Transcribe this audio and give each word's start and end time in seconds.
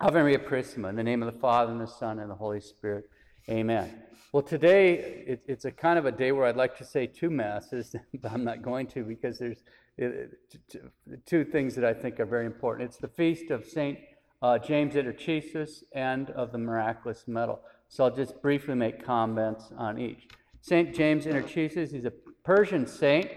Ave 0.00 0.22
Maria 0.22 0.38
Purissima, 0.38 0.90
in 0.90 0.94
the 0.94 1.02
name 1.02 1.24
of 1.24 1.32
the 1.32 1.40
Father, 1.40 1.72
and 1.72 1.80
the 1.80 1.86
Son, 1.86 2.20
and 2.20 2.30
the 2.30 2.34
Holy 2.34 2.60
Spirit. 2.60 3.10
Amen. 3.48 4.00
Well, 4.32 4.44
today 4.44 5.24
it, 5.26 5.42
it's 5.48 5.64
a 5.64 5.72
kind 5.72 5.98
of 5.98 6.06
a 6.06 6.12
day 6.12 6.30
where 6.30 6.46
I'd 6.46 6.56
like 6.56 6.78
to 6.78 6.84
say 6.84 7.08
two 7.08 7.30
masses, 7.30 7.96
but 8.22 8.30
I'm 8.30 8.44
not 8.44 8.62
going 8.62 8.86
to 8.88 9.02
because 9.02 9.40
there's 9.40 9.64
uh, 10.00 10.78
two 11.26 11.44
things 11.44 11.74
that 11.74 11.84
I 11.84 11.92
think 11.94 12.20
are 12.20 12.26
very 12.26 12.46
important. 12.46 12.88
It's 12.88 12.98
the 12.98 13.08
feast 13.08 13.50
of 13.50 13.64
Saint 13.64 13.98
uh, 14.40 14.56
James 14.58 14.94
Intercisus 14.94 15.82
and 15.92 16.30
of 16.30 16.52
the 16.52 16.58
miraculous 16.58 17.26
medal. 17.26 17.58
So 17.88 18.04
I'll 18.04 18.14
just 18.14 18.40
briefly 18.40 18.76
make 18.76 19.04
comments 19.04 19.72
on 19.76 19.98
each. 19.98 20.28
Saint 20.60 20.94
James 20.94 21.24
Intercisus, 21.24 21.90
he's 21.90 22.04
a 22.04 22.12
Persian 22.44 22.86
saint. 22.86 23.32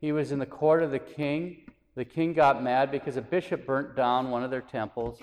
He 0.00 0.12
was 0.12 0.30
in 0.30 0.38
the 0.38 0.46
court 0.46 0.84
of 0.84 0.92
the 0.92 1.00
king. 1.00 1.64
The 1.96 2.04
king 2.04 2.34
got 2.34 2.62
mad 2.62 2.92
because 2.92 3.16
a 3.16 3.22
bishop 3.22 3.66
burnt 3.66 3.96
down 3.96 4.30
one 4.30 4.44
of 4.44 4.52
their 4.52 4.60
temples 4.60 5.18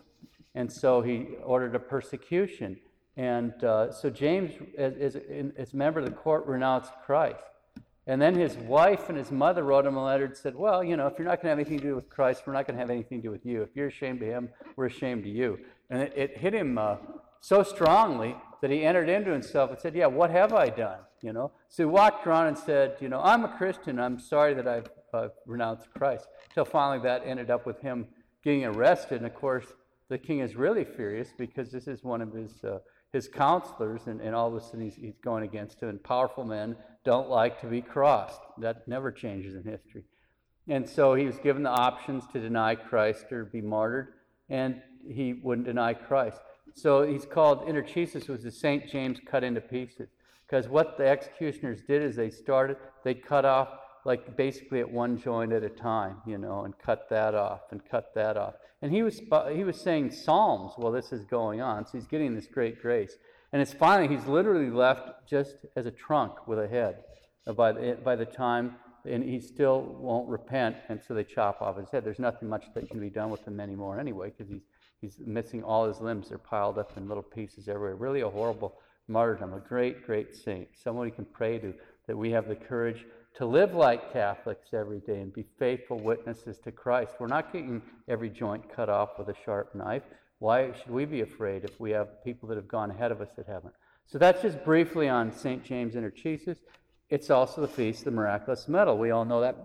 and 0.55 0.71
so 0.71 1.01
he 1.01 1.27
ordered 1.43 1.75
a 1.75 1.79
persecution. 1.79 2.77
And 3.17 3.63
uh, 3.63 3.91
so 3.91 4.09
James, 4.09 4.51
as, 4.77 5.15
a 5.15 5.75
member 5.75 5.99
of 5.99 6.05
the 6.05 6.11
court, 6.11 6.45
renounced 6.45 6.91
Christ. 7.05 7.43
And 8.07 8.21
then 8.21 8.35
his 8.35 8.57
wife 8.57 9.09
and 9.09 9.17
his 9.17 9.31
mother 9.31 9.63
wrote 9.63 9.85
him 9.85 9.95
a 9.95 10.03
letter 10.03 10.25
and 10.25 10.35
said, 10.35 10.55
Well, 10.55 10.83
you 10.83 10.97
know, 10.97 11.07
if 11.07 11.17
you're 11.17 11.27
not 11.27 11.41
going 11.41 11.43
to 11.43 11.49
have 11.49 11.59
anything 11.59 11.79
to 11.79 11.83
do 11.83 11.95
with 11.95 12.09
Christ, 12.09 12.43
we're 12.45 12.53
not 12.53 12.65
going 12.65 12.75
to 12.75 12.81
have 12.81 12.89
anything 12.89 13.21
to 13.21 13.27
do 13.27 13.31
with 13.31 13.45
you. 13.45 13.61
If 13.61 13.69
you're 13.75 13.87
ashamed 13.87 14.21
of 14.21 14.27
him, 14.27 14.49
we're 14.75 14.87
ashamed 14.87 15.21
of 15.21 15.27
you. 15.27 15.59
And 15.89 16.01
it, 16.01 16.13
it 16.15 16.37
hit 16.37 16.53
him 16.53 16.77
uh, 16.77 16.97
so 17.41 17.63
strongly 17.63 18.35
that 18.61 18.71
he 18.71 18.83
entered 18.83 19.09
into 19.09 19.31
himself 19.31 19.69
and 19.69 19.79
said, 19.79 19.93
Yeah, 19.95 20.07
what 20.07 20.31
have 20.31 20.53
I 20.53 20.69
done? 20.69 20.99
You 21.21 21.33
know? 21.33 21.51
So 21.69 21.83
he 21.83 21.85
walked 21.85 22.25
around 22.25 22.47
and 22.47 22.57
said, 22.57 22.95
You 22.99 23.09
know, 23.09 23.21
I'm 23.21 23.45
a 23.45 23.49
Christian. 23.49 23.99
I'm 23.99 24.19
sorry 24.19 24.55
that 24.55 24.67
I've 24.67 24.89
uh, 25.13 25.27
renounced 25.45 25.87
Christ. 25.93 26.27
Until 26.49 26.65
finally 26.65 27.03
that 27.03 27.23
ended 27.25 27.51
up 27.51 27.65
with 27.65 27.81
him 27.81 28.07
getting 28.43 28.65
arrested. 28.65 29.17
And 29.17 29.27
of 29.27 29.35
course, 29.35 29.65
the 30.11 30.17
king 30.17 30.39
is 30.39 30.57
really 30.57 30.83
furious 30.83 31.29
because 31.37 31.71
this 31.71 31.87
is 31.87 32.03
one 32.03 32.21
of 32.21 32.33
his, 32.33 32.61
uh, 32.65 32.79
his 33.13 33.29
counselors, 33.29 34.07
and, 34.07 34.19
and 34.19 34.35
all 34.35 34.49
of 34.49 34.55
a 34.55 34.59
sudden 34.61 34.81
he's, 34.81 34.95
he's 34.95 35.17
going 35.23 35.45
against 35.45 35.81
him. 35.81 35.87
And 35.87 36.03
powerful 36.03 36.43
men 36.43 36.75
don't 37.05 37.29
like 37.29 37.61
to 37.61 37.67
be 37.67 37.81
crossed. 37.81 38.41
That 38.57 38.85
never 38.89 39.09
changes 39.09 39.55
in 39.55 39.63
history. 39.63 40.03
And 40.67 40.87
so 40.87 41.13
he 41.13 41.25
was 41.25 41.37
given 41.37 41.63
the 41.63 41.69
options 41.69 42.25
to 42.33 42.41
deny 42.41 42.75
Christ 42.75 43.31
or 43.31 43.45
be 43.45 43.61
martyred, 43.61 44.09
and 44.49 44.81
he 45.07 45.31
wouldn't 45.31 45.65
deny 45.65 45.93
Christ. 45.93 46.41
So 46.75 47.07
he's 47.07 47.25
called 47.25 47.65
Intercisus 47.65 48.27
was 48.27 48.43
the 48.43 48.51
St. 48.51 48.89
James 48.89 49.17
cut 49.25 49.45
into 49.45 49.61
pieces. 49.61 50.09
Because 50.45 50.67
what 50.67 50.97
the 50.97 51.07
executioners 51.07 51.83
did 51.87 52.03
is 52.03 52.17
they 52.17 52.29
started, 52.29 52.75
they 53.05 53.13
cut 53.13 53.45
off 53.45 53.69
like 54.05 54.35
basically 54.35 54.79
at 54.79 54.89
one 54.89 55.17
joint 55.17 55.53
at 55.53 55.63
a 55.63 55.69
time, 55.69 56.17
you 56.25 56.37
know, 56.37 56.63
and 56.63 56.77
cut 56.79 57.09
that 57.09 57.35
off 57.35 57.61
and 57.71 57.81
cut 57.89 58.13
that 58.15 58.37
off. 58.37 58.55
And 58.81 58.91
he 58.91 59.03
was, 59.03 59.21
he 59.53 59.63
was 59.63 59.79
saying 59.79 60.11
psalms 60.11 60.73
while 60.75 60.91
this 60.91 61.11
is 61.11 61.23
going 61.25 61.61
on, 61.61 61.85
so 61.85 61.97
he's 61.97 62.07
getting 62.07 62.33
this 62.33 62.47
great 62.47 62.81
grace. 62.81 63.15
And 63.53 63.61
it's 63.61 63.73
finally, 63.73 64.13
he's 64.13 64.25
literally 64.27 64.71
left 64.71 65.27
just 65.29 65.57
as 65.75 65.85
a 65.85 65.91
trunk 65.91 66.47
with 66.47 66.57
a 66.57 66.67
head 66.67 67.03
by 67.55 67.71
the, 67.73 67.97
by 68.03 68.15
the 68.15 68.25
time, 68.25 68.75
and 69.05 69.23
he 69.23 69.39
still 69.39 69.81
won't 69.81 70.29
repent, 70.29 70.77
and 70.89 71.01
so 71.01 71.13
they 71.13 71.23
chop 71.23 71.61
off 71.61 71.77
his 71.77 71.89
head. 71.89 72.03
There's 72.03 72.19
nothing 72.19 72.47
much 72.47 72.65
that 72.73 72.89
can 72.89 72.99
be 72.99 73.09
done 73.09 73.29
with 73.29 73.45
him 73.47 73.59
anymore 73.59 73.99
anyway, 73.99 74.31
because 74.35 74.51
he's, 74.51 74.63
he's 74.99 75.27
missing 75.27 75.63
all 75.63 75.87
his 75.87 75.99
limbs. 75.99 76.29
They're 76.29 76.37
piled 76.37 76.77
up 76.77 76.97
in 76.97 77.07
little 77.07 77.23
pieces 77.23 77.67
everywhere. 77.67 77.95
Really 77.95 78.21
a 78.21 78.29
horrible 78.29 78.79
martyrdom, 79.11 79.53
a 79.53 79.59
great, 79.59 80.05
great 80.05 80.35
saint. 80.35 80.67
Someone 80.73 81.05
we 81.05 81.11
can 81.11 81.25
pray 81.25 81.59
to 81.59 81.73
that 82.07 82.17
we 82.17 82.31
have 82.31 82.47
the 82.47 82.55
courage 82.55 83.05
to 83.35 83.45
live 83.45 83.73
like 83.73 84.11
Catholics 84.11 84.73
every 84.73 84.99
day 84.99 85.21
and 85.21 85.33
be 85.33 85.45
faithful 85.57 85.99
witnesses 85.99 86.57
to 86.59 86.71
Christ. 86.71 87.13
We're 87.19 87.27
not 87.27 87.53
getting 87.53 87.81
every 88.07 88.29
joint 88.29 88.73
cut 88.73 88.89
off 88.89 89.17
with 89.17 89.29
a 89.29 89.35
sharp 89.45 89.73
knife. 89.73 90.03
Why 90.39 90.71
should 90.73 90.89
we 90.89 91.05
be 91.05 91.21
afraid 91.21 91.63
if 91.63 91.79
we 91.79 91.91
have 91.91 92.23
people 92.23 92.49
that 92.49 92.55
have 92.55 92.67
gone 92.67 92.91
ahead 92.91 93.11
of 93.11 93.21
us 93.21 93.29
that 93.37 93.47
haven't? 93.47 93.73
So 94.07 94.17
that's 94.17 94.41
just 94.41 94.63
briefly 94.65 95.07
on 95.07 95.31
St. 95.31 95.63
James 95.63 95.95
Intercisus. 95.95 96.57
It's 97.09 97.29
also 97.29 97.61
the 97.61 97.67
feast 97.67 97.99
of 97.99 98.05
the 98.05 98.11
miraculous 98.11 98.67
medal. 98.67 98.97
We 98.97 99.11
all 99.11 99.25
know 99.25 99.41
that. 99.41 99.55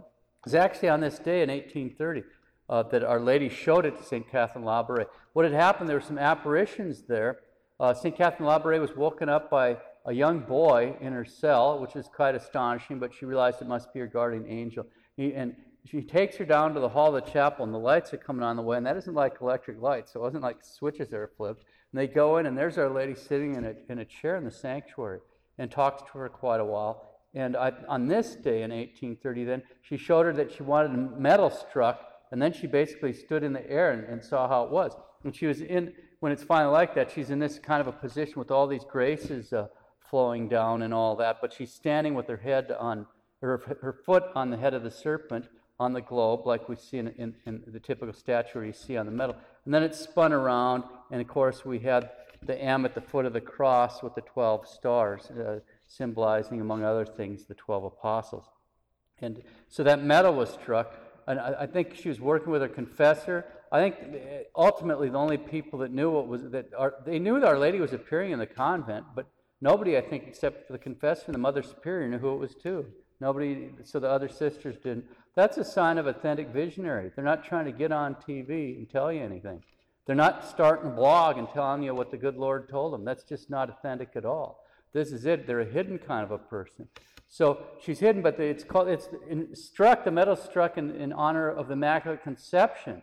It's 0.44 0.54
actually 0.54 0.90
on 0.90 1.00
this 1.00 1.18
day 1.18 1.42
in 1.42 1.48
1830 1.48 2.22
uh, 2.68 2.82
that 2.84 3.02
Our 3.02 3.20
Lady 3.20 3.48
showed 3.48 3.86
it 3.86 3.96
to 3.96 4.04
St. 4.04 4.28
Catherine 4.30 4.64
Labouré. 4.64 5.06
What 5.32 5.44
had 5.44 5.54
happened, 5.54 5.88
there 5.88 5.96
were 5.96 6.02
some 6.02 6.18
apparitions 6.18 7.02
there. 7.02 7.40
Uh, 7.78 7.92
St. 7.92 8.16
Catherine 8.16 8.48
Labouré 8.48 8.80
was 8.80 8.96
woken 8.96 9.28
up 9.28 9.50
by 9.50 9.76
a 10.06 10.12
young 10.12 10.40
boy 10.40 10.96
in 11.00 11.12
her 11.12 11.24
cell, 11.24 11.78
which 11.78 11.94
is 11.94 12.08
quite 12.08 12.34
astonishing, 12.34 12.98
but 12.98 13.12
she 13.12 13.26
realized 13.26 13.60
it 13.60 13.68
must 13.68 13.92
be 13.92 14.00
her 14.00 14.06
guardian 14.06 14.46
angel. 14.48 14.86
He, 15.16 15.34
and 15.34 15.54
she 15.84 16.00
takes 16.02 16.36
her 16.36 16.44
down 16.44 16.74
to 16.74 16.80
the 16.80 16.88
hall 16.88 17.14
of 17.14 17.24
the 17.24 17.30
chapel, 17.30 17.64
and 17.64 17.74
the 17.74 17.78
lights 17.78 18.14
are 18.14 18.18
coming 18.18 18.42
on 18.42 18.56
the 18.56 18.62
way, 18.62 18.76
and 18.76 18.86
that 18.86 18.96
isn't 18.96 19.14
like 19.14 19.36
electric 19.40 19.80
lights, 19.80 20.12
so 20.12 20.20
it 20.20 20.22
wasn't 20.22 20.42
like 20.42 20.58
switches 20.62 21.10
that 21.10 21.18
are 21.18 21.30
flipped. 21.36 21.64
And 21.92 22.00
they 22.00 22.06
go 22.06 22.38
in, 22.38 22.46
and 22.46 22.56
there's 22.56 22.78
Our 22.78 22.88
Lady 22.88 23.14
sitting 23.14 23.54
in 23.56 23.64
a, 23.64 23.74
in 23.90 23.98
a 23.98 24.04
chair 24.04 24.36
in 24.36 24.44
the 24.44 24.50
sanctuary 24.50 25.20
and 25.58 25.70
talks 25.70 26.02
to 26.10 26.18
her 26.18 26.28
quite 26.28 26.60
a 26.60 26.64
while. 26.64 27.20
And 27.34 27.56
I, 27.56 27.72
on 27.88 28.08
this 28.08 28.36
day 28.36 28.62
in 28.62 28.70
1830, 28.70 29.44
then, 29.44 29.62
she 29.82 29.96
showed 29.96 30.26
her 30.26 30.32
that 30.32 30.52
she 30.52 30.62
wanted 30.62 30.92
a 30.92 31.20
medal 31.20 31.50
struck, 31.50 32.00
and 32.30 32.40
then 32.40 32.52
she 32.52 32.66
basically 32.66 33.12
stood 33.12 33.42
in 33.42 33.52
the 33.52 33.70
air 33.70 33.90
and, 33.92 34.04
and 34.04 34.24
saw 34.24 34.48
how 34.48 34.64
it 34.64 34.70
was. 34.70 34.92
And 35.26 35.36
she 35.36 35.46
was 35.46 35.60
in, 35.60 35.92
when 36.20 36.32
it's 36.32 36.42
finally 36.42 36.72
like 36.72 36.94
that, 36.94 37.10
she's 37.10 37.28
in 37.28 37.38
this 37.38 37.58
kind 37.58 37.82
of 37.82 37.86
a 37.86 37.92
position 37.92 38.38
with 38.38 38.50
all 38.50 38.66
these 38.66 38.84
graces. 38.84 39.52
Uh, 39.52 39.66
flowing 40.10 40.48
down 40.48 40.82
and 40.82 40.94
all 40.94 41.16
that, 41.16 41.38
but 41.40 41.52
she's 41.52 41.72
standing 41.72 42.14
with 42.14 42.28
her 42.28 42.36
head 42.36 42.74
on, 42.78 43.06
her, 43.40 43.60
her 43.82 43.92
foot 43.92 44.24
on 44.34 44.50
the 44.50 44.56
head 44.56 44.74
of 44.74 44.82
the 44.82 44.90
serpent 44.90 45.48
on 45.78 45.92
the 45.92 46.00
globe, 46.00 46.46
like 46.46 46.68
we 46.68 46.76
see 46.76 46.98
in, 46.98 47.08
in, 47.18 47.34
in 47.44 47.62
the 47.66 47.80
typical 47.80 48.14
statue 48.14 48.62
you 48.62 48.72
see 48.72 48.96
on 48.96 49.06
the 49.06 49.12
medal. 49.12 49.36
And 49.64 49.74
then 49.74 49.82
it 49.82 49.94
spun 49.94 50.32
around, 50.32 50.84
and 51.10 51.20
of 51.20 51.28
course, 51.28 51.64
we 51.64 51.80
had 51.80 52.10
the 52.42 52.60
M 52.60 52.84
at 52.84 52.94
the 52.94 53.00
foot 53.00 53.26
of 53.26 53.32
the 53.32 53.40
cross 53.40 54.02
with 54.02 54.14
the 54.14 54.22
12 54.22 54.66
stars, 54.66 55.30
uh, 55.30 55.58
symbolizing, 55.86 56.60
among 56.60 56.84
other 56.84 57.04
things, 57.04 57.44
the 57.44 57.54
12 57.54 57.84
apostles. 57.84 58.44
And 59.18 59.42
so 59.68 59.82
that 59.82 60.02
medal 60.02 60.34
was 60.34 60.50
struck, 60.50 60.94
and 61.26 61.38
I, 61.38 61.54
I 61.60 61.66
think 61.66 61.94
she 61.94 62.08
was 62.08 62.20
working 62.20 62.52
with 62.52 62.62
her 62.62 62.68
confessor. 62.68 63.44
I 63.72 63.80
think 63.80 63.96
uh, 64.00 64.44
ultimately 64.54 65.08
the 65.08 65.18
only 65.18 65.38
people 65.38 65.80
that 65.80 65.92
knew 65.92 66.10
what 66.10 66.28
was 66.28 66.42
that 66.50 66.70
our, 66.76 66.94
they 67.04 67.18
knew 67.18 67.40
that 67.40 67.48
Our 67.48 67.58
Lady 67.58 67.80
was 67.80 67.92
appearing 67.92 68.32
in 68.32 68.38
the 68.38 68.46
convent, 68.46 69.06
but 69.14 69.26
Nobody, 69.60 69.96
I 69.96 70.02
think, 70.02 70.24
except 70.26 70.66
for 70.66 70.74
the 70.74 70.78
confessor 70.78 71.24
and 71.26 71.34
the 71.34 71.38
Mother 71.38 71.62
Superior, 71.62 72.08
knew 72.08 72.18
who 72.18 72.34
it 72.34 72.38
was 72.38 72.54
to. 72.56 72.86
Nobody, 73.20 73.70
so 73.84 73.98
the 73.98 74.08
other 74.08 74.28
sisters 74.28 74.76
didn't. 74.76 75.06
That's 75.34 75.56
a 75.56 75.64
sign 75.64 75.96
of 75.96 76.06
authentic 76.06 76.48
visionary. 76.48 77.10
They're 77.14 77.24
not 77.24 77.44
trying 77.44 77.64
to 77.64 77.72
get 77.72 77.90
on 77.90 78.16
TV 78.16 78.76
and 78.76 78.90
tell 78.90 79.10
you 79.10 79.22
anything. 79.22 79.62
They're 80.06 80.14
not 80.14 80.44
starting 80.44 80.90
a 80.90 80.94
blog 80.94 81.38
and 81.38 81.48
telling 81.48 81.82
you 81.82 81.94
what 81.94 82.10
the 82.10 82.16
good 82.18 82.36
Lord 82.36 82.68
told 82.68 82.92
them. 82.92 83.04
That's 83.04 83.24
just 83.24 83.48
not 83.48 83.70
authentic 83.70 84.10
at 84.14 84.26
all. 84.26 84.62
This 84.92 85.10
is 85.10 85.24
it. 85.24 85.46
They're 85.46 85.60
a 85.60 85.64
hidden 85.64 85.98
kind 85.98 86.22
of 86.22 86.30
a 86.30 86.38
person. 86.38 86.88
So 87.28 87.64
she's 87.82 87.98
hidden, 87.98 88.22
but 88.22 88.38
it's 88.38 88.62
called, 88.62 88.88
it's 88.88 89.08
struck, 89.54 90.04
the 90.04 90.10
medal 90.10 90.36
struck 90.36 90.78
in, 90.78 90.90
in 90.94 91.12
honor 91.12 91.50
of 91.50 91.66
the 91.66 91.72
Immaculate 91.72 92.22
Conception. 92.22 93.02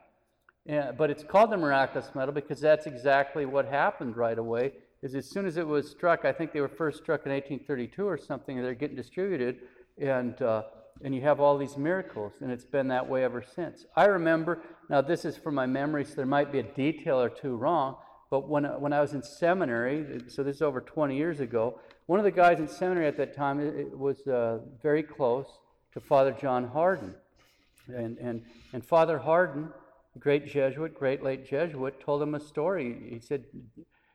Yeah, 0.66 0.92
but 0.92 1.10
it's 1.10 1.24
called 1.24 1.52
the 1.52 1.58
miraculous 1.58 2.10
medal 2.16 2.34
because 2.34 2.62
that's 2.62 2.86
exactly 2.86 3.46
what 3.46 3.66
happened 3.66 4.16
right 4.16 4.38
away 4.38 4.72
is 5.02 5.14
as 5.14 5.30
soon 5.30 5.46
as 5.46 5.58
it 5.58 5.68
was 5.68 5.92
struck, 5.92 6.24
I 6.24 6.32
think 6.32 6.54
they 6.54 6.62
were 6.62 6.70
first 6.70 7.00
struck 7.04 7.26
in 7.26 7.32
1832 7.34 8.08
or 8.08 8.18
something, 8.18 8.58
and 8.58 8.66
they're 8.66 8.74
getting 8.74 8.96
distributed, 8.96 9.60
and, 10.00 10.42
uh, 10.42 10.64
and 11.04 11.14
you 11.14 11.22
have 11.22 11.42
all 11.42 11.58
these 11.58 11.76
miracles, 11.76 12.32
and 12.40 12.50
it's 12.50 12.64
been 12.64 12.88
that 12.88 13.10
way 13.10 13.26
ever 13.26 13.44
since. 13.44 13.86
I 13.98 14.06
remember, 14.06 14.62
now 14.90 15.02
this 15.02 15.26
is 15.26 15.36
from 15.36 15.56
my 15.56 15.66
memory, 15.66 16.06
so 16.06 16.16
there 16.16 16.26
might 16.26 16.54
be 16.54 16.60
a 16.60 16.64
detail 16.64 17.20
or 17.20 17.30
two 17.30 17.58
wrong, 17.58 17.98
but 18.30 18.48
when, 18.48 18.64
when 18.64 18.94
I 18.94 19.02
was 19.02 19.14
in 19.14 19.22
seminary, 19.22 20.22
so 20.30 20.42
this 20.42 20.56
is 20.56 20.62
over 20.62 20.80
20 20.80 21.18
years 21.18 21.42
ago, 21.42 21.80
one 22.06 22.20
of 22.20 22.24
the 22.24 22.32
guys 22.32 22.60
in 22.60 22.70
seminary 22.70 23.08
at 23.08 23.18
that 23.18 23.36
time 23.36 23.60
it 23.60 23.98
was 23.98 24.26
uh, 24.28 24.60
very 24.82 25.04
close 25.04 25.48
to 25.94 26.00
Father 26.00 26.32
John 26.32 26.66
Hardon, 26.70 27.14
And, 27.88 28.18
and, 28.20 28.42
and 28.72 28.86
Father 28.86 29.20
Hardon, 29.20 29.70
great 30.20 30.48
Jesuit, 30.48 30.94
great 30.94 31.24
late 31.24 31.48
Jesuit, 31.48 32.00
told 32.00 32.22
him 32.22 32.36
a 32.36 32.40
story. 32.40 33.10
He 33.10 33.20
said, 33.20 33.46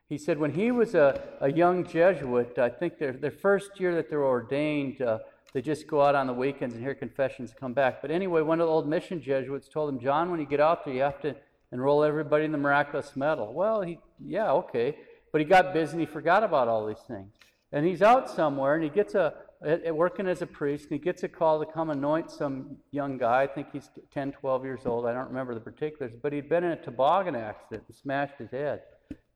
he 0.09 0.17
said 0.17 0.39
when 0.39 0.53
he 0.53 0.71
was 0.71 0.95
a, 0.95 1.21
a 1.41 1.53
young 1.53 1.85
Jesuit, 1.85 2.59
I 2.59 2.69
think 2.69 2.99
their, 2.99 3.13
their 3.13 3.31
first 3.31 3.79
year 3.79 3.95
that 3.97 4.09
they're 4.09 4.25
ordained, 4.25 5.03
uh, 5.03 5.19
they 5.53 5.63
just 5.63 5.87
go 5.87 6.03
out 6.03 6.15
on 6.15 6.27
the 6.27 6.33
weekends 6.33 6.75
and 6.75 6.83
hear 6.83 6.95
confessions 6.95 7.51
and 7.51 7.59
come 7.61 7.73
back. 7.73 8.01
But 8.01 8.11
anyway, 8.11 8.43
one 8.43 8.61
of 8.61 8.67
the 8.67 8.73
old 8.73 8.89
mission 8.89 9.21
Jesuits 9.21 9.69
told 9.69 9.93
him, 9.93 10.01
John, 10.01 10.31
when 10.31 10.41
you 10.41 10.47
get 10.47 10.61
out 10.61 10.85
there, 10.85 10.95
you 10.95 11.03
have 11.03 11.21
to 11.23 11.35
enroll 11.73 12.05
everybody 12.05 12.45
in 12.45 12.53
the 12.53 12.59
miraculous 12.59 13.17
medal. 13.17 13.53
Well, 13.53 13.83
he, 13.83 13.99
yeah, 14.25 14.53
okay. 14.53 14.97
But 15.33 15.41
he 15.41 15.47
got 15.47 15.75
busy 15.75 15.93
and 15.93 16.01
he 16.01 16.07
forgot 16.07 16.43
about 16.43 16.69
all 16.69 16.87
these 16.87 17.03
things. 17.07 17.33
And 17.73 17.85
he's 17.85 18.03
out 18.03 18.31
somewhere 18.31 18.75
and 18.75 18.85
he 18.85 18.91
gets 18.91 19.15
a, 19.15 19.35
a, 19.65 19.91
working 19.93 20.29
as 20.29 20.43
a 20.43 20.47
priest, 20.47 20.85
and 20.85 20.93
he 20.93 20.99
gets 20.99 21.23
a 21.23 21.29
call 21.29 21.59
to 21.65 21.71
come 21.71 21.91
anoint 21.91 22.31
some 22.31 22.77
young 22.91 23.19
guy. 23.19 23.43
I 23.43 23.47
think 23.47 23.69
he's 23.73 23.91
10, 24.13 24.33
12 24.33 24.65
years 24.65 24.81
old. 24.87 25.07
I 25.07 25.13
don't 25.13 25.29
remember 25.29 25.55
the 25.55 25.61
particulars. 25.61 26.13
But 26.21 26.33
he'd 26.33 26.49
been 26.49 26.65
in 26.65 26.73
a 26.73 26.77
toboggan 26.77 27.35
accident 27.35 27.85
and 27.89 27.97
smashed 27.97 28.35
his 28.39 28.51
head. 28.51 28.83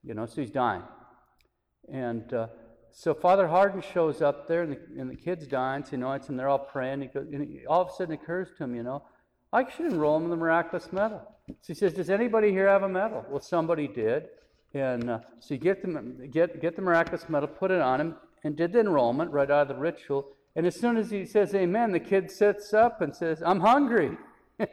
You 0.05 0.15
know, 0.15 0.27
so 0.27 0.41
he's 0.41 0.51
dying. 0.51 0.83
And 1.93 2.33
uh, 2.33 2.47
so 2.93 3.15
Father 3.15 3.49
Hardon 3.49 3.83
shows 3.83 4.23
up 4.23 4.47
there, 4.47 4.63
and 4.63 4.73
the, 4.73 5.01
and 5.01 5.11
the 5.11 5.17
kid's 5.17 5.47
dying, 5.47 5.83
so 5.83 5.91
he 5.91 5.97
anoints 5.97 6.29
and 6.29 6.39
they're 6.39 6.49
all 6.49 6.59
praying. 6.59 7.03
He 7.03 7.07
goes, 7.09 7.27
and 7.33 7.49
he, 7.49 7.67
all 7.67 7.83
of 7.83 7.89
a 7.89 7.93
sudden 7.93 8.15
it 8.15 8.21
occurs 8.23 8.49
to 8.59 8.65
him, 8.65 8.75
you 8.75 8.83
know, 8.83 9.03
I 9.53 9.69
should 9.69 9.87
enroll 9.87 10.17
him 10.17 10.25
in 10.25 10.31
the 10.31 10.37
miraculous 10.37 10.93
medal. 10.93 11.21
So 11.49 11.55
he 11.67 11.75
says, 11.75 11.95
Does 11.95 12.11
anybody 12.11 12.51
here 12.51 12.69
have 12.69 12.83
a 12.83 12.89
medal? 12.89 13.25
Well, 13.29 13.41
somebody 13.41 13.89
did. 13.89 14.29
And 14.75 15.11
uh, 15.11 15.19
so 15.41 15.55
you 15.55 15.61
get 15.61 15.83
the, 15.83 16.29
get, 16.31 16.61
get 16.61 16.77
the 16.77 16.83
miraculous 16.83 17.29
medal, 17.29 17.49
put 17.49 17.71
it 17.71 17.81
on 17.81 18.01
him, 18.01 18.17
and 18.45 18.57
did 18.57 18.73
the 18.73 18.81
enrollment 18.81 19.31
right 19.31 19.51
out 19.51 19.63
of 19.63 19.69
the 19.69 19.81
ritual. 19.81 20.29
And 20.55 20.67
as 20.67 20.77
soon 20.77 20.97
as 20.97 21.11
he 21.11 21.25
says 21.25 21.55
amen, 21.55 21.93
the 21.93 22.01
kid 22.01 22.31
sits 22.31 22.75
up 22.75 23.01
and 23.01 23.15
says, 23.15 23.43
I'm 23.45 23.61
hungry. 23.61 24.17
and 24.59 24.69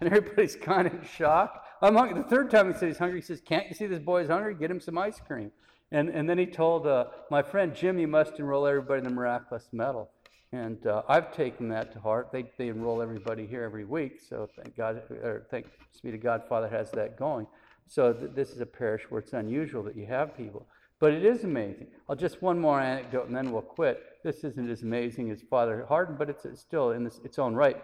everybody's 0.00 0.56
kind 0.56 0.86
of 0.86 0.94
in 0.94 1.04
shock. 1.04 1.64
I'm 1.82 1.94
hungry. 1.94 2.22
The 2.22 2.28
third 2.28 2.50
time 2.50 2.68
he 2.68 2.72
says 2.72 2.82
he's 2.82 2.98
hungry, 2.98 3.20
he 3.20 3.26
says, 3.26 3.40
Can't 3.40 3.68
you 3.68 3.74
see 3.74 3.86
this 3.86 4.00
boy's 4.00 4.28
hungry? 4.28 4.54
Get 4.54 4.70
him 4.70 4.80
some 4.80 4.98
ice 4.98 5.20
cream. 5.20 5.52
And, 5.92 6.08
and 6.08 6.28
then 6.28 6.38
he 6.38 6.46
told 6.46 6.86
uh, 6.86 7.06
my 7.30 7.42
friend 7.42 7.74
Jim, 7.74 7.98
You 7.98 8.08
must 8.08 8.38
enroll 8.38 8.66
everybody 8.66 8.98
in 8.98 9.04
the 9.04 9.14
miraculous 9.14 9.68
medal. 9.72 10.10
And 10.52 10.86
uh, 10.86 11.02
I've 11.08 11.32
taken 11.32 11.68
that 11.68 11.92
to 11.92 12.00
heart. 12.00 12.30
They, 12.32 12.50
they 12.56 12.68
enroll 12.68 13.02
everybody 13.02 13.46
here 13.46 13.62
every 13.64 13.84
week, 13.84 14.18
so 14.26 14.48
thank 14.56 14.74
God, 14.76 15.02
or 15.10 15.46
thanks 15.50 15.68
be 16.02 16.10
to 16.10 16.16
God, 16.16 16.42
Father 16.48 16.68
has 16.68 16.90
that 16.92 17.18
going. 17.18 17.46
So 17.86 18.14
th- 18.14 18.32
this 18.34 18.50
is 18.50 18.60
a 18.60 18.66
parish 18.66 19.02
where 19.10 19.20
it's 19.20 19.34
unusual 19.34 19.82
that 19.82 19.96
you 19.96 20.06
have 20.06 20.36
people. 20.36 20.66
But 21.00 21.12
it 21.12 21.24
is 21.24 21.44
amazing. 21.44 21.88
I'll 22.08 22.16
just 22.16 22.42
one 22.42 22.58
more 22.58 22.80
anecdote 22.80 23.26
and 23.26 23.36
then 23.36 23.52
we'll 23.52 23.62
quit. 23.62 24.02
This 24.24 24.42
isn't 24.42 24.68
as 24.68 24.82
amazing 24.82 25.30
as 25.30 25.42
Father 25.42 25.86
Hardon, 25.88 26.16
but 26.16 26.28
it's 26.28 26.46
still 26.60 26.90
in 26.90 27.04
this, 27.04 27.20
its 27.24 27.38
own 27.38 27.54
right. 27.54 27.76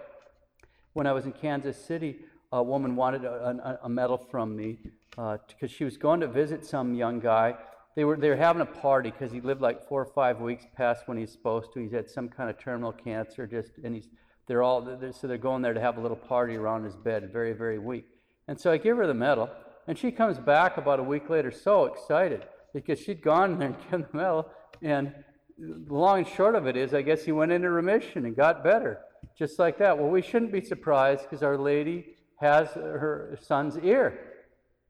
When 0.94 1.06
I 1.06 1.12
was 1.12 1.24
in 1.24 1.32
Kansas 1.32 1.76
City, 1.76 2.16
a 2.52 2.62
woman 2.62 2.96
wanted 2.96 3.24
a, 3.24 3.78
a, 3.82 3.86
a 3.86 3.88
medal 3.88 4.18
from 4.18 4.56
me 4.56 4.78
because 5.10 5.40
uh, 5.62 5.66
she 5.66 5.84
was 5.84 5.96
going 5.96 6.20
to 6.20 6.26
visit 6.26 6.64
some 6.64 6.94
young 6.94 7.20
guy 7.20 7.56
they 7.94 8.04
were, 8.04 8.16
they 8.16 8.28
were 8.28 8.36
having 8.36 8.62
a 8.62 8.66
party 8.66 9.10
because 9.10 9.30
he 9.30 9.40
lived 9.40 9.60
like 9.60 9.86
four 9.86 10.02
or 10.02 10.12
five 10.12 10.40
weeks 10.40 10.66
past 10.76 11.06
when 11.06 11.16
he's 11.16 11.30
supposed 11.30 11.72
to. 11.74 11.80
He's 11.80 11.92
had 11.92 12.10
some 12.10 12.28
kind 12.28 12.50
of 12.50 12.58
terminal 12.58 12.92
cancer, 12.92 13.46
just 13.46 13.70
and 13.84 13.94
he's 13.94 14.08
they're 14.46 14.62
all 14.62 14.82
they're, 14.82 15.12
so 15.12 15.26
they're 15.26 15.38
going 15.38 15.62
there 15.62 15.74
to 15.74 15.80
have 15.80 15.96
a 15.96 16.00
little 16.00 16.16
party 16.16 16.56
around 16.56 16.84
his 16.84 16.96
bed, 16.96 17.30
very 17.32 17.52
very 17.52 17.78
weak. 17.78 18.06
And 18.48 18.60
so 18.60 18.72
I 18.72 18.78
give 18.78 18.96
her 18.96 19.06
the 19.06 19.14
medal, 19.14 19.48
and 19.86 19.96
she 19.96 20.10
comes 20.10 20.38
back 20.38 20.76
about 20.76 20.98
a 20.98 21.04
week 21.04 21.30
later, 21.30 21.50
so 21.50 21.84
excited 21.84 22.44
because 22.74 22.98
she'd 22.98 23.22
gone 23.22 23.58
there 23.58 23.68
and 23.68 23.76
given 23.84 24.06
the 24.10 24.16
medal. 24.16 24.50
And 24.82 25.14
the 25.56 25.94
long 25.94 26.18
and 26.18 26.28
short 26.28 26.54
of 26.54 26.66
it 26.66 26.76
is, 26.76 26.92
I 26.92 27.02
guess 27.02 27.24
he 27.24 27.32
went 27.32 27.52
into 27.52 27.70
remission 27.70 28.26
and 28.26 28.36
got 28.36 28.62
better, 28.62 28.98
just 29.38 29.58
like 29.58 29.78
that. 29.78 29.96
Well, 29.96 30.08
we 30.08 30.20
shouldn't 30.20 30.52
be 30.52 30.60
surprised 30.60 31.22
because 31.22 31.42
Our 31.42 31.56
Lady 31.56 32.16
has 32.40 32.68
her 32.70 33.38
son's 33.40 33.78
ear. 33.78 34.18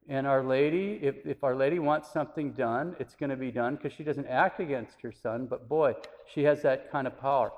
And 0.09 0.27
Our 0.27 0.43
Lady, 0.43 0.99
if, 1.03 1.25
if 1.25 1.45
Our 1.45 1.55
Lady 1.55 1.79
wants 1.79 2.13
something 2.13 2.53
done, 2.53 2.97
it's 2.99 3.15
going 3.15 3.31
to 3.31 3.37
be 3.37 3.51
done 3.51 3.77
because 3.77 3.93
she 3.93 4.05
doesn't 4.05 4.27
act 4.27 4.61
against 4.61 5.01
her 5.03 5.13
son, 5.13 5.47
but 5.47 5.69
boy, 5.69 5.95
she 6.33 6.43
has 6.45 6.63
that 6.63 6.91
kind 6.91 7.07
of 7.07 7.19
power. 7.21 7.53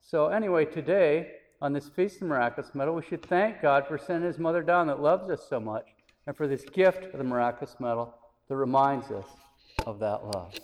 So, 0.00 0.28
anyway, 0.28 0.64
today, 0.64 1.32
on 1.60 1.72
this 1.72 1.88
Feast 1.88 2.22
of 2.22 2.28
Miraculous 2.28 2.74
Medal, 2.74 2.94
we 2.94 3.02
should 3.02 3.22
thank 3.22 3.60
God 3.62 3.86
for 3.86 3.98
sending 3.98 4.26
His 4.26 4.38
mother 4.38 4.62
down 4.62 4.86
that 4.88 5.00
loves 5.00 5.30
us 5.30 5.46
so 5.48 5.60
much, 5.60 5.86
and 6.26 6.36
for 6.36 6.48
this 6.48 6.64
gift 6.64 7.04
of 7.04 7.18
the 7.18 7.24
Miraculous 7.24 7.76
Medal 7.78 8.14
that 8.48 8.56
reminds 8.56 9.10
us 9.10 9.26
of 9.86 9.98
that 10.00 10.24
love. 10.24 10.54